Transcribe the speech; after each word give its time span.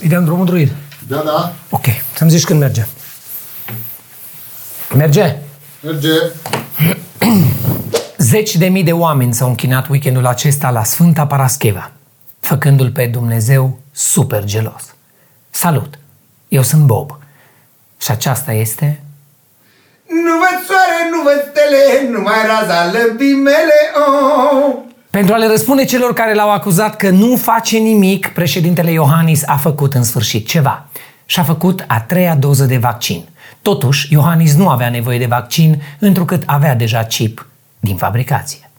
Îi 0.00 0.08
dăm 0.08 0.24
drumul 0.24 0.46
druid. 0.46 0.72
Da, 1.08 1.16
da. 1.16 1.52
Ok, 1.70 1.84
să-mi 2.14 2.30
zici 2.30 2.44
când 2.44 2.60
merge. 2.60 2.86
Merge? 4.94 5.36
Merge. 5.80 6.10
Zeci 8.18 8.56
de 8.56 8.66
mii 8.68 8.84
de 8.84 8.92
oameni 8.92 9.34
s-au 9.34 9.48
închinat 9.48 9.88
weekendul 9.88 10.26
acesta 10.26 10.70
la 10.70 10.84
Sfânta 10.84 11.26
Parascheva, 11.26 11.90
făcându-l 12.40 12.90
pe 12.90 13.06
Dumnezeu 13.06 13.78
super 13.92 14.44
gelos. 14.44 14.94
Salut! 15.50 15.98
Eu 16.48 16.62
sunt 16.62 16.82
Bob 16.82 17.18
și 18.00 18.10
aceasta 18.10 18.52
este... 18.52 19.02
Nu 20.06 20.32
văd 20.38 20.66
soare, 20.66 21.08
nu 21.10 21.22
văd 21.22 21.50
stele, 21.50 22.10
numai 22.10 22.46
raza 22.46 22.92
lăbii 22.92 23.34
mele, 23.34 23.92
oh. 23.94 24.74
Pentru 25.18 25.36
a 25.36 25.38
le 25.38 25.46
răspunde 25.46 25.84
celor 25.84 26.12
care 26.12 26.34
l-au 26.34 26.52
acuzat 26.52 26.96
că 26.96 27.10
nu 27.10 27.36
face 27.36 27.78
nimic, 27.78 28.26
președintele 28.26 28.90
Iohannis 28.90 29.42
a 29.46 29.56
făcut 29.56 29.94
în 29.94 30.02
sfârșit 30.02 30.46
ceva. 30.46 30.86
Și-a 31.26 31.42
făcut 31.42 31.84
a 31.86 32.00
treia 32.00 32.34
doză 32.34 32.64
de 32.64 32.76
vaccin. 32.76 33.24
Totuși, 33.62 34.12
Iohannis 34.12 34.54
nu 34.54 34.68
avea 34.68 34.90
nevoie 34.90 35.18
de 35.18 35.26
vaccin, 35.26 35.82
întrucât 35.98 36.42
avea 36.46 36.74
deja 36.74 37.04
chip 37.04 37.46
din 37.80 37.96
fabricație. 37.96 38.70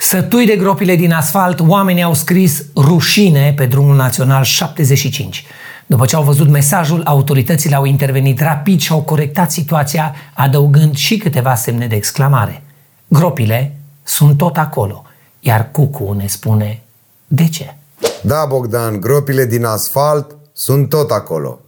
Sătui 0.00 0.46
de 0.46 0.56
gropile 0.56 0.96
din 0.96 1.12
asfalt, 1.12 1.60
oamenii 1.60 2.02
au 2.02 2.14
scris 2.14 2.64
rușine 2.76 3.52
pe 3.56 3.66
drumul 3.66 3.96
național 3.96 4.44
75. 4.44 5.44
După 5.86 6.04
ce 6.04 6.16
au 6.16 6.22
văzut 6.22 6.48
mesajul, 6.48 7.02
autoritățile 7.04 7.74
au 7.74 7.84
intervenit 7.84 8.40
rapid 8.40 8.80
și 8.80 8.92
au 8.92 9.02
corectat 9.02 9.50
situația, 9.50 10.14
adăugând 10.32 10.96
și 10.96 11.16
câteva 11.16 11.54
semne 11.54 11.86
de 11.86 11.94
exclamare. 11.94 12.62
Gropile 13.08 13.76
sunt 14.02 14.36
tot 14.36 14.56
acolo, 14.56 15.02
iar 15.40 15.70
Cucu 15.70 16.12
ne 16.12 16.26
spune 16.26 16.82
de 17.26 17.48
ce. 17.48 17.74
Da, 18.22 18.44
Bogdan, 18.48 19.00
gropile 19.00 19.44
din 19.44 19.64
asfalt 19.64 20.36
sunt 20.52 20.88
tot 20.88 21.10
acolo. 21.10 21.60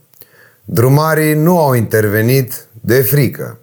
Drumarii 0.64 1.34
nu 1.34 1.58
au 1.58 1.74
intervenit 1.74 2.66
de 2.80 3.00
frică. 3.00 3.58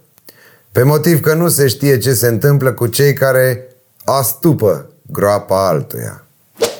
Pe 0.72 0.82
motiv 0.82 1.20
că 1.20 1.34
nu 1.34 1.48
se 1.48 1.66
știe 1.66 1.98
ce 1.98 2.12
se 2.12 2.26
întâmplă 2.26 2.72
cu 2.72 2.86
cei 2.86 3.12
care 3.12 3.66
astupă 4.04 4.90
groapa 5.06 5.68
altuia. 5.68 6.22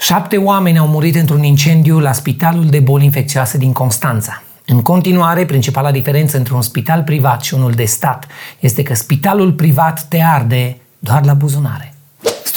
Șapte 0.00 0.36
oameni 0.36 0.78
au 0.78 0.86
murit 0.86 1.14
într-un 1.14 1.42
incendiu 1.42 1.98
la 1.98 2.12
Spitalul 2.12 2.66
de 2.66 2.80
Boli 2.80 3.04
Infecțioase 3.04 3.58
din 3.58 3.72
Constanța. 3.72 4.42
În 4.66 4.82
continuare, 4.82 5.44
principala 5.44 5.90
diferență 5.90 6.36
între 6.36 6.54
un 6.54 6.62
spital 6.62 7.02
privat 7.02 7.42
și 7.42 7.54
unul 7.54 7.72
de 7.72 7.84
stat 7.84 8.26
este 8.60 8.82
că 8.82 8.94
spitalul 8.94 9.52
privat 9.52 10.06
te 10.08 10.20
arde 10.20 10.80
doar 10.98 11.24
la 11.24 11.34
buzunare. 11.34 11.94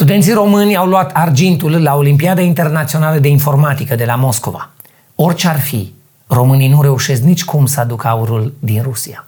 Studenții 0.02 0.33
români 0.33 0.75
au 0.75 0.88
luat 0.88 1.11
argintul 1.13 1.81
la 1.81 1.95
Olimpiada 1.95 2.41
Internațională 2.41 3.19
de 3.19 3.27
Informatică 3.27 3.95
de 3.95 4.05
la 4.05 4.16
Moscova. 4.16 4.69
Orice 5.16 5.47
ar 5.47 5.59
fi, 5.59 5.93
românii 6.27 6.67
nu 6.67 6.81
reușesc 6.81 7.21
nici 7.21 7.43
cum 7.43 7.66
să 7.66 7.80
aducă 7.80 8.08
aurul 8.08 8.53
din 8.59 8.81
Rusia. 8.81 9.27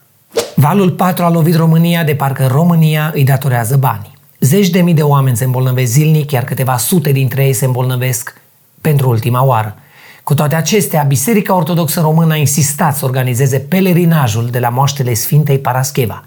Valul 0.56 0.92
4 0.92 1.24
a 1.24 1.30
lovit 1.30 1.56
România 1.56 2.04
de 2.04 2.16
parcă 2.16 2.48
România 2.48 3.12
îi 3.14 3.24
datorează 3.24 3.78
bani. 3.78 4.18
Zeci 4.40 4.70
de 4.70 4.82
mii 4.82 4.94
de 4.94 5.02
oameni 5.02 5.38
se 5.38 5.44
îmbolnăvesc 5.44 5.92
zilnic, 5.92 6.32
iar 6.32 6.44
câteva 6.44 6.78
sute 6.78 7.12
dintre 7.12 7.46
ei 7.46 7.54
se 7.54 7.66
îmbolnăvesc 7.66 8.42
pentru 8.82 9.10
ultima 9.10 9.44
oară. 9.44 9.76
Cu 10.24 10.34
toate 10.34 10.56
acestea, 10.56 11.04
Biserica 11.04 11.56
Ortodoxă 11.56 12.02
Română 12.02 12.34
a 12.34 12.38
insistat 12.38 12.96
să 12.96 13.06
organizeze 13.06 13.60
pelerinajul 13.60 14.50
de 14.50 14.60
la 14.60 14.70
moaștele 14.70 15.14
Sfintei 15.14 15.60
Parascheva. 15.60 16.24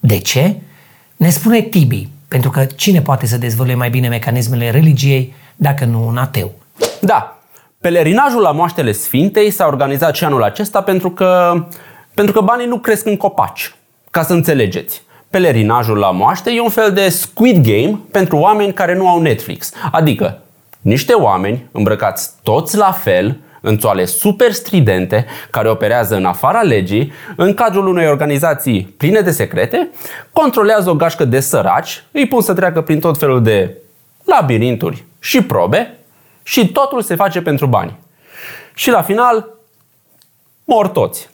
De 0.00 0.18
ce? 0.18 0.56
Ne 1.16 1.30
spune 1.30 1.60
Tibi, 1.60 2.08
pentru 2.28 2.50
că 2.50 2.64
cine 2.64 3.00
poate 3.00 3.26
să 3.26 3.38
dezvăluie 3.38 3.74
mai 3.74 3.90
bine 3.90 4.08
mecanismele 4.08 4.70
religiei 4.70 5.34
dacă 5.56 5.84
nu 5.84 6.06
un 6.06 6.16
ateu? 6.16 6.52
Da, 7.00 7.38
pelerinajul 7.80 8.40
la 8.40 8.50
moaștele 8.50 8.92
Sfintei 8.92 9.50
s-a 9.50 9.66
organizat 9.66 10.14
și 10.14 10.24
anul 10.24 10.42
acesta 10.42 10.82
pentru 10.82 11.10
că, 11.10 11.62
pentru 12.14 12.34
că 12.34 12.40
banii 12.40 12.66
nu 12.66 12.78
cresc 12.78 13.06
în 13.06 13.16
copaci. 13.16 13.74
Ca 14.10 14.22
să 14.22 14.32
înțelegeți. 14.32 15.02
Pelerinajul 15.30 15.98
la 15.98 16.10
moaște 16.10 16.50
e 16.50 16.60
un 16.60 16.68
fel 16.68 16.92
de 16.92 17.08
Squid 17.08 17.66
Game 17.66 17.98
pentru 18.10 18.36
oameni 18.36 18.72
care 18.72 18.94
nu 18.94 19.08
au 19.08 19.20
Netflix. 19.20 19.72
Adică 19.90 20.38
niște 20.80 21.12
oameni 21.12 21.66
îmbrăcați 21.72 22.30
toți 22.42 22.76
la 22.76 22.92
fel, 22.92 23.36
în 23.66 23.76
toale 23.76 24.04
super 24.04 24.52
stridente, 24.52 25.26
care 25.50 25.68
operează 25.68 26.16
în 26.16 26.24
afara 26.24 26.62
legii, 26.62 27.12
în 27.36 27.54
cadrul 27.54 27.86
unei 27.86 28.08
organizații 28.08 28.94
pline 28.96 29.20
de 29.20 29.30
secrete, 29.30 29.88
controlează 30.32 30.90
o 30.90 30.94
gașcă 30.94 31.24
de 31.24 31.40
săraci, 31.40 32.04
îi 32.12 32.28
pun 32.28 32.40
să 32.40 32.54
treacă 32.54 32.82
prin 32.82 33.00
tot 33.00 33.18
felul 33.18 33.42
de 33.42 33.76
labirinturi 34.24 35.04
și 35.18 35.42
probe 35.42 35.98
și 36.42 36.72
totul 36.72 37.02
se 37.02 37.14
face 37.14 37.42
pentru 37.42 37.66
bani. 37.66 37.96
Și 38.74 38.90
la 38.90 39.02
final, 39.02 39.48
mor 40.64 40.88
toți. 40.88 41.28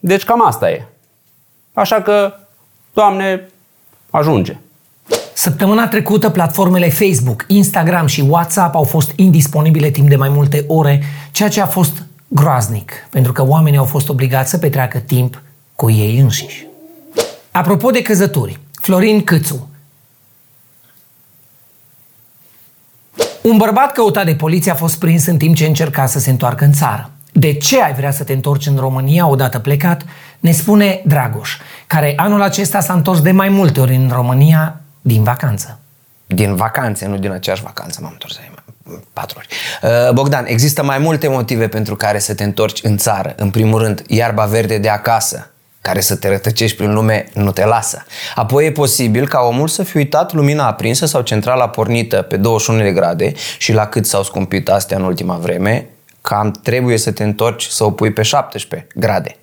Deci 0.00 0.24
cam 0.24 0.46
asta 0.46 0.70
e. 0.70 0.84
Așa 1.72 2.02
că, 2.02 2.34
Doamne, 2.92 3.48
ajunge. 4.10 4.56
Săptămâna 5.42 5.88
trecută, 5.88 6.30
platformele 6.30 6.88
Facebook, 6.88 7.44
Instagram 7.46 8.06
și 8.06 8.20
WhatsApp 8.20 8.74
au 8.74 8.82
fost 8.82 9.12
indisponibile 9.16 9.90
timp 9.90 10.08
de 10.08 10.16
mai 10.16 10.28
multe 10.28 10.64
ore, 10.68 11.02
ceea 11.30 11.48
ce 11.48 11.60
a 11.60 11.66
fost 11.66 12.02
groaznic, 12.28 12.92
pentru 13.10 13.32
că 13.32 13.46
oamenii 13.46 13.78
au 13.78 13.84
fost 13.84 14.08
obligați 14.08 14.50
să 14.50 14.58
petreacă 14.58 14.98
timp 14.98 15.42
cu 15.74 15.90
ei 15.90 16.18
înșiși. 16.18 16.66
Apropo 17.50 17.90
de 17.90 18.02
căzături, 18.02 18.60
Florin 18.82 19.24
Câțu. 19.24 19.68
Un 23.42 23.56
bărbat 23.56 23.92
căutat 23.92 24.24
de 24.24 24.34
poliție 24.34 24.70
a 24.70 24.74
fost 24.74 24.98
prins 24.98 25.26
în 25.26 25.36
timp 25.36 25.54
ce 25.54 25.66
încerca 25.66 26.06
să 26.06 26.18
se 26.18 26.30
întoarcă 26.30 26.64
în 26.64 26.72
țară. 26.72 27.10
De 27.32 27.52
ce 27.52 27.82
ai 27.82 27.94
vrea 27.94 28.10
să 28.10 28.24
te 28.24 28.32
întorci 28.32 28.66
în 28.66 28.76
România 28.76 29.26
odată 29.26 29.58
plecat? 29.58 30.04
Ne 30.40 30.50
spune 30.50 31.02
Dragoș, 31.06 31.56
care 31.86 32.12
anul 32.16 32.42
acesta 32.42 32.80
s-a 32.80 32.92
întors 32.92 33.20
de 33.20 33.30
mai 33.30 33.48
multe 33.48 33.80
ori 33.80 33.94
în 33.94 34.10
România 34.12 34.81
din 35.02 35.22
vacanță. 35.22 35.78
din 36.26 36.54
vacanțe, 36.54 37.06
nu 37.06 37.16
din 37.16 37.30
aceeași 37.30 37.62
vacanță 37.62 37.98
m-am 38.02 38.10
întors 38.12 38.38
aici, 38.38 38.50
patru 39.12 39.38
ori. 39.38 39.48
Uh, 39.82 40.12
Bogdan, 40.12 40.44
există 40.46 40.82
mai 40.82 40.98
multe 40.98 41.28
motive 41.28 41.68
pentru 41.68 41.96
care 41.96 42.18
să 42.18 42.34
te 42.34 42.44
întorci 42.44 42.80
în 42.82 42.96
țară. 42.96 43.34
În 43.36 43.50
primul 43.50 43.78
rând, 43.78 44.02
iarba 44.06 44.44
verde 44.44 44.78
de 44.78 44.88
acasă, 44.88 45.50
care 45.80 46.00
să 46.00 46.16
te 46.16 46.28
rătăcești 46.28 46.76
prin 46.76 46.92
lume, 46.92 47.28
nu 47.34 47.52
te 47.52 47.64
lasă. 47.64 48.04
Apoi 48.34 48.66
e 48.66 48.72
posibil 48.72 49.28
ca 49.28 49.40
omul 49.40 49.68
să 49.68 49.82
fi 49.82 49.96
uitat 49.96 50.32
lumina 50.32 50.66
aprinsă 50.66 51.06
sau 51.06 51.20
centrala 51.20 51.68
pornită 51.68 52.22
pe 52.22 52.36
21 52.36 52.82
de 52.82 52.92
grade 52.92 53.32
și 53.58 53.72
la 53.72 53.86
cât 53.86 54.06
s-au 54.06 54.22
scumpit 54.22 54.68
astea 54.68 54.96
în 54.96 55.04
ultima 55.04 55.36
vreme, 55.36 55.88
cam 56.22 56.50
trebuie 56.62 56.98
să 56.98 57.12
te 57.12 57.22
întorci 57.22 57.64
să 57.64 57.84
o 57.84 57.90
pui 57.90 58.12
pe 58.12 58.22
17 58.22 58.88
grade. 58.94 59.36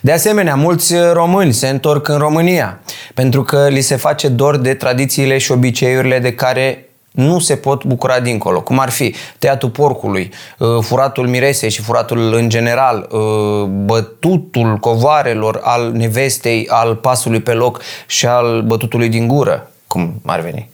De 0.00 0.12
asemenea, 0.12 0.54
mulți 0.54 0.94
români 1.12 1.52
se 1.52 1.68
întorc 1.68 2.08
în 2.08 2.18
România 2.18 2.80
pentru 3.14 3.42
că 3.42 3.68
li 3.68 3.80
se 3.80 3.96
face 3.96 4.28
dor 4.28 4.56
de 4.56 4.74
tradițiile 4.74 5.38
și 5.38 5.52
obiceiurile 5.52 6.18
de 6.18 6.34
care 6.34 6.88
nu 7.10 7.38
se 7.38 7.56
pot 7.56 7.84
bucura 7.84 8.20
dincolo, 8.20 8.60
cum 8.60 8.78
ar 8.78 8.90
fi 8.90 9.14
tăiatul 9.38 9.70
porcului, 9.70 10.30
uh, 10.58 10.68
furatul 10.80 11.28
miresei 11.28 11.70
și 11.70 11.82
furatul 11.82 12.32
în 12.34 12.48
general, 12.48 13.08
uh, 13.10 13.64
bătutul 13.64 14.76
covoarelor 14.76 15.60
al 15.62 15.92
nevestei, 15.92 16.68
al 16.68 16.94
pasului 16.94 17.40
pe 17.40 17.52
loc 17.52 17.82
și 18.06 18.26
al 18.26 18.62
bătutului 18.62 19.08
din 19.08 19.28
gură, 19.28 19.70
cum 19.86 20.20
ar 20.24 20.40
veni. 20.40 20.70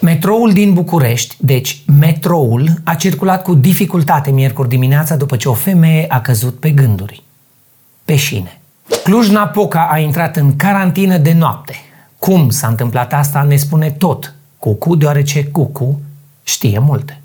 Metroul 0.00 0.52
din 0.52 0.72
București, 0.72 1.36
deci 1.38 1.82
metroul, 2.00 2.70
a 2.84 2.94
circulat 2.94 3.42
cu 3.42 3.54
dificultate 3.54 4.30
miercuri 4.30 4.68
dimineața 4.68 5.16
după 5.16 5.36
ce 5.36 5.48
o 5.48 5.52
femeie 5.52 6.04
a 6.08 6.20
căzut 6.20 6.58
pe 6.58 6.70
gânduri. 6.70 7.22
Pe 8.04 8.16
șine. 8.16 8.60
Cluj-Napoca 9.04 9.88
a 9.90 9.98
intrat 9.98 10.36
în 10.36 10.56
carantină 10.56 11.16
de 11.16 11.32
noapte. 11.32 11.74
Cum 12.18 12.50
s-a 12.50 12.66
întâmplat 12.66 13.12
asta 13.12 13.42
ne 13.42 13.56
spune 13.56 13.90
tot 13.90 14.34
Cucu, 14.58 14.94
deoarece 14.94 15.44
Cucu 15.44 16.00
știe 16.42 16.78
multe. 16.78 17.20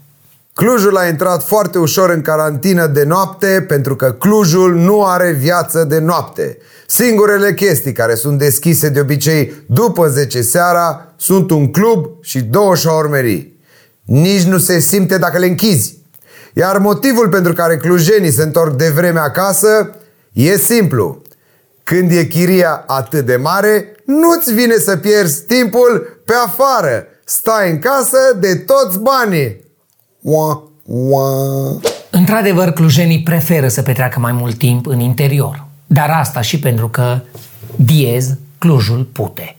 Clujul 0.54 0.98
a 0.98 1.08
intrat 1.08 1.44
foarte 1.44 1.78
ușor 1.78 2.10
în 2.10 2.22
carantină 2.22 2.88
de 2.88 3.04
noapte 3.04 3.66
pentru 3.68 3.96
că 3.96 4.12
Clujul 4.12 4.76
nu 4.76 5.04
are 5.06 5.32
viață 5.32 5.84
de 5.84 6.00
noapte. 6.00 6.58
Singurele 6.88 7.54
chestii 7.54 7.92
care 7.92 8.16
sunt 8.16 8.38
deschise 8.38 8.90
de 8.90 9.00
obicei 9.00 9.54
după 9.66 10.08
10 10.08 10.42
seara 10.42 11.13
sunt 11.24 11.52
un 11.52 11.72
club 11.72 12.06
și 12.22 12.42
două 12.42 12.76
șaormerii. 12.76 13.60
Nici 14.04 14.42
nu 14.42 14.58
se 14.58 14.80
simte 14.80 15.18
dacă 15.18 15.38
le 15.38 15.46
închizi. 15.46 15.98
Iar 16.54 16.78
motivul 16.78 17.30
pentru 17.30 17.54
care 17.54 17.78
clujenii 17.78 18.32
se 18.32 18.44
întorc 18.44 18.76
de 18.76 18.90
vreme 18.90 19.20
acasă 19.20 19.96
e 20.32 20.58
simplu. 20.58 21.22
Când 21.84 22.12
e 22.12 22.26
chiria 22.26 22.84
atât 22.88 23.26
de 23.26 23.36
mare, 23.36 23.96
nu-ți 24.06 24.54
vine 24.54 24.76
să 24.76 24.98
pierzi 24.98 25.44
timpul 25.44 26.22
pe 26.26 26.34
afară. 26.46 27.06
Stai 27.24 27.70
în 27.70 27.80
casă 27.80 28.18
de 28.40 28.56
toți 28.56 29.00
banii. 29.00 29.62
Ua, 30.22 30.72
ua. 30.86 31.32
Într-adevăr, 32.12 32.72
clujenii 32.72 33.24
preferă 33.24 33.68
să 33.68 33.82
petreacă 33.82 34.20
mai 34.20 34.32
mult 34.32 34.58
timp 34.58 34.86
în 34.86 35.00
interior. 35.00 35.66
Dar 35.88 36.10
asta 36.10 36.42
și 36.42 36.60
pentru 36.60 36.90
că 36.90 37.20
diez 37.76 38.30
Clujul 38.58 39.04
pute. 39.04 39.58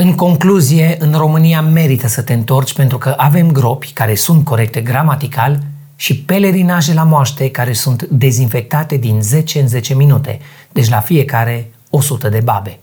În 0.00 0.14
concluzie, 0.14 0.96
în 1.00 1.12
România 1.12 1.62
merită 1.62 2.06
să 2.06 2.22
te 2.22 2.32
întorci 2.32 2.74
pentru 2.74 2.98
că 2.98 3.14
avem 3.16 3.52
gropi 3.52 3.92
care 3.92 4.14
sunt 4.14 4.44
corecte 4.44 4.80
gramatical 4.80 5.60
și 5.96 6.18
pelerinaje 6.18 6.94
la 6.94 7.04
moaște 7.04 7.50
care 7.50 7.72
sunt 7.72 8.02
dezinfectate 8.02 8.96
din 8.96 9.22
10 9.22 9.60
în 9.60 9.68
10 9.68 9.94
minute, 9.94 10.40
deci 10.72 10.88
la 10.88 11.00
fiecare 11.00 11.70
100 11.90 12.28
de 12.28 12.40
babe. 12.40 12.78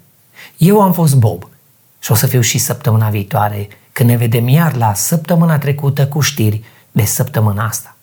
Eu 0.57 0.81
am 0.81 0.93
fost 0.93 1.15
Bob 1.15 1.49
și 1.99 2.11
o 2.11 2.15
să 2.15 2.27
fiu 2.27 2.41
și 2.41 2.57
săptămâna 2.57 3.09
viitoare 3.09 3.67
când 3.91 4.09
ne 4.09 4.17
vedem 4.17 4.47
iar 4.47 4.75
la 4.75 4.93
săptămâna 4.93 5.57
trecută 5.57 6.07
cu 6.07 6.19
știri 6.19 6.63
de 6.91 7.03
săptămâna 7.03 7.65
asta. 7.65 7.95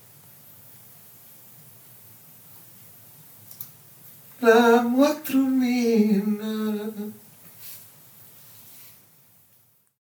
La 4.39 4.91
otro 5.01 5.39